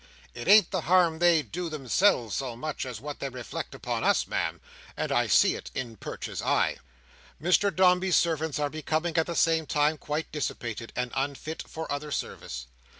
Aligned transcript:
It 0.33 0.47
ain't 0.47 0.71
the 0.71 0.81
harm 0.81 1.19
they 1.19 1.43
do 1.43 1.69
themselves 1.69 2.35
so 2.35 2.55
much 2.55 2.87
as 2.87 2.99
what 2.99 3.19
they 3.19 3.29
reflect 3.29 3.75
upon 3.75 4.03
us, 4.03 4.25
Ma'am; 4.25 4.59
and 4.97 5.11
I 5.11 5.27
see 5.27 5.53
it 5.53 5.69
in 5.75 5.95
Perch's 5.95 6.41
eye." 6.41 6.77
Mr 7.39 7.69
Dombey's 7.69 8.17
servants 8.17 8.57
are 8.57 8.71
becoming, 8.71 9.15
at 9.19 9.27
the 9.27 9.35
same 9.35 9.67
time, 9.67 9.99
quite 9.99 10.31
dissipated, 10.31 10.91
and 10.95 11.11
unfit 11.13 11.65
for 11.67 11.85
other 11.91 12.09
service. 12.09 12.65